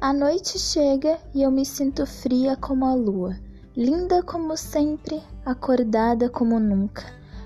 A 0.00 0.12
noite 0.12 0.60
chega 0.60 1.18
e 1.34 1.42
eu 1.42 1.50
me 1.50 1.66
sinto 1.66 2.06
fria 2.06 2.54
como 2.54 2.86
a 2.86 2.94
lua, 2.94 3.36
linda 3.76 4.22
como 4.22 4.56
sempre, 4.56 5.20
acordada 5.44 6.30
como 6.30 6.60
nunca. 6.60 7.02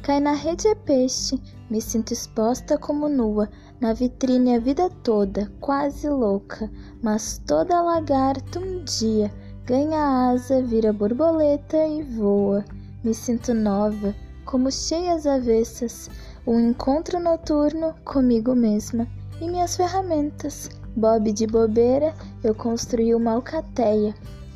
Cai 0.00 0.20
na 0.20 0.30
rede 0.30 0.68
é 0.68 0.74
peixe, 0.76 1.42
me 1.68 1.80
sinto 1.80 2.12
exposta 2.12 2.78
como 2.78 3.08
nua, 3.08 3.48
na 3.80 3.92
vitrine 3.92 4.54
a 4.54 4.60
vida 4.60 4.88
toda, 5.02 5.50
quase 5.60 6.08
louca, 6.08 6.70
mas 7.02 7.42
toda 7.44 7.82
lagarta 7.82 8.60
um 8.60 8.84
dia 8.84 9.28
ganha 9.64 10.30
asa, 10.30 10.62
vira 10.62 10.92
borboleta 10.92 11.84
e 11.84 12.04
voa. 12.04 12.64
Me 13.02 13.12
sinto 13.12 13.52
nova, 13.52 14.14
como 14.44 14.70
cheias 14.70 15.26
avessas, 15.26 16.08
um 16.46 16.60
encontro 16.60 17.18
noturno 17.18 17.92
comigo 18.04 18.54
mesma 18.54 19.08
e 19.40 19.48
minhas 19.48 19.76
ferramentas. 19.76 20.70
Bob 20.96 21.30
de 21.32 21.46
bobeira, 21.46 22.14
eu 22.42 22.54
construí 22.54 23.14
uma 23.14 23.32
alcateia 23.32 24.14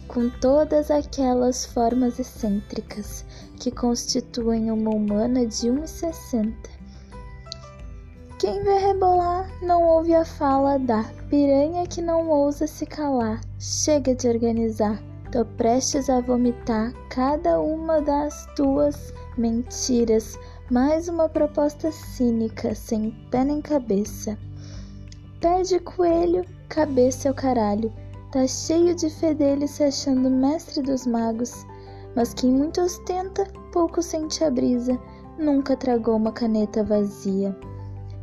com 0.09 0.29
todas 0.29 0.91
aquelas 0.91 1.65
formas 1.65 2.19
excêntricas 2.19 3.25
que 3.59 3.71
constituem 3.71 4.71
uma 4.71 4.91
humana 4.91 5.47
de 5.47 5.69
1,60. 5.69 6.53
Quem 8.39 8.65
vê 8.65 8.79
rebolar 8.79 9.49
não 9.63 9.83
ouve 9.83 10.15
a 10.15 10.25
fala 10.25 10.79
da 10.79 11.05
piranha 11.29 11.87
que 11.87 12.01
não 12.01 12.29
ousa 12.29 12.67
se 12.67 12.87
calar. 12.87 13.41
Chega 13.59 14.15
de 14.15 14.27
organizar, 14.27 14.99
tô 15.31 15.45
prestes 15.45 16.09
a 16.09 16.21
vomitar 16.21 16.93
cada 17.11 17.61
uma 17.61 18.01
das 18.01 18.47
tuas 18.57 19.13
mentiras, 19.37 20.39
mais 20.71 21.07
uma 21.07 21.29
proposta 21.29 21.93
cínica, 21.93 22.75
sem 22.75 23.11
pé 23.31 23.45
nem 23.45 23.61
cabeça. 23.61 24.39
Pé 25.41 25.63
de 25.63 25.81
coelho, 25.81 26.45
cabeça 26.69 27.29
é 27.29 27.31
o 27.31 27.35
caralho. 27.35 27.91
Tá 28.31 28.47
cheio 28.47 28.95
de 28.95 29.09
fedelho 29.09 29.67
se 29.67 29.83
achando 29.83 30.29
mestre 30.29 30.83
dos 30.83 31.07
magos. 31.07 31.65
Mas 32.15 32.35
quem 32.35 32.51
muito 32.51 32.79
ostenta, 32.83 33.47
pouco 33.73 34.03
sente 34.03 34.45
a 34.45 34.51
brisa. 34.51 35.01
Nunca 35.39 35.75
tragou 35.75 36.17
uma 36.17 36.31
caneta 36.31 36.85
vazia. 36.85 37.57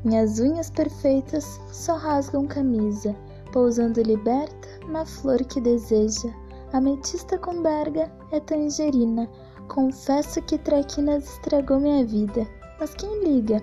Minhas 0.06 0.40
unhas 0.40 0.70
perfeitas 0.70 1.60
só 1.72 1.96
rasgam 1.96 2.46
camisa, 2.46 3.16
pousando 3.52 4.00
liberta 4.00 4.68
na 4.88 5.04
flor 5.04 5.44
que 5.44 5.60
deseja. 5.60 6.30
Ametista 6.72 7.36
com 7.40 7.64
berga 7.64 8.12
é 8.32 8.40
tangerina. 8.40 9.28
Confesso 9.68 10.40
que 10.44 10.60
traquinas 10.60 11.24
estragou 11.34 11.80
minha 11.80 12.06
vida, 12.06 12.48
mas 12.80 12.94
quem 12.94 13.24
liga? 13.24 13.60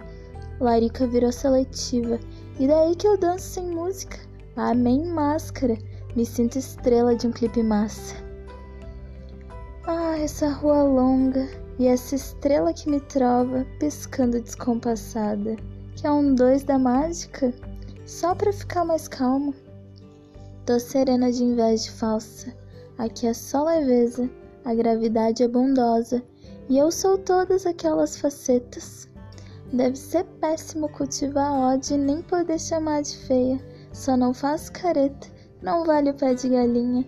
Larica 0.60 1.06
virou 1.06 1.33
seletiva, 1.33 2.19
e 2.58 2.66
daí 2.66 2.94
que 2.94 3.06
eu 3.06 3.19
danço 3.19 3.47
sem 3.47 3.66
música. 3.66 4.19
Amém 4.56 5.05
máscara, 5.05 5.77
me 6.14 6.24
sinto 6.24 6.58
estrela 6.58 7.16
de 7.16 7.27
um 7.27 7.33
clipe 7.33 7.62
massa. 7.62 8.14
Ah, 9.86 10.16
essa 10.16 10.48
rua 10.48 10.83
longa 10.83 11.48
e 11.78 11.86
essa 11.86 12.14
estrela 12.14 12.72
que 12.72 12.88
me 12.88 13.00
trova, 13.00 13.66
piscando 13.80 14.41
descompassada. 14.41 15.56
Que 15.96 16.06
é 16.06 16.11
um 16.11 16.34
dois 16.34 16.62
da 16.62 16.78
mágica? 16.78 17.52
Só 18.06 18.34
pra 18.34 18.52
ficar 18.52 18.84
mais 18.84 19.08
calmo. 19.08 19.55
Tô 20.64 20.78
serena 20.78 21.30
de 21.30 21.42
inveja 21.42 21.91
falsa. 21.91 22.55
Aqui 22.96 23.27
é 23.27 23.34
só 23.34 23.64
leveza, 23.64 24.30
a 24.64 24.72
gravidade 24.72 25.42
é 25.42 25.48
bondosa 25.48 26.22
e 26.68 26.78
eu 26.78 26.91
sou 26.91 27.18
todas 27.18 27.66
aquelas 27.66 28.16
facetas. 28.16 29.08
Deve 29.72 29.96
ser 29.96 30.24
péssimo 30.40 30.88
cultivar 30.88 31.52
ódio 31.52 31.96
e 31.96 31.98
nem 31.98 32.22
poder 32.22 32.60
chamar 32.60 33.02
de 33.02 33.16
feia. 33.16 33.60
Só 33.92 34.16
não 34.16 34.32
faz 34.32 34.68
careta, 34.68 35.26
não 35.62 35.84
vale 35.84 36.10
o 36.10 36.14
pé 36.14 36.34
de 36.34 36.48
galinha. 36.48 37.04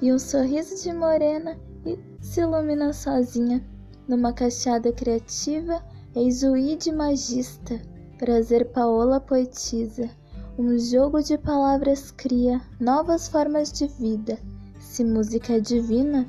E 0.00 0.12
um 0.12 0.18
sorriso 0.18 0.82
de 0.82 0.92
morena 0.92 1.58
e 1.84 1.98
se 2.20 2.40
ilumina 2.40 2.92
sozinha. 2.92 3.64
Numa 4.08 4.32
cacheada 4.32 4.92
criativa, 4.92 5.82
eis 6.14 6.42
o 6.42 6.54
de 6.76 6.92
magista. 6.92 7.80
Prazer 8.18 8.70
Paola 8.72 9.20
poetisa. 9.20 10.10
Um 10.58 10.78
jogo 10.78 11.22
de 11.22 11.38
palavras 11.38 12.10
cria 12.10 12.60
novas 12.78 13.28
formas 13.28 13.72
de 13.72 13.86
vida. 13.86 14.38
Se 14.78 15.02
música 15.02 15.54
é 15.54 15.60
divina, 15.60 16.28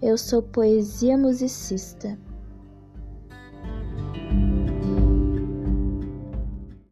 eu 0.00 0.16
sou 0.16 0.40
poesia 0.40 1.18
musicista. 1.18 2.16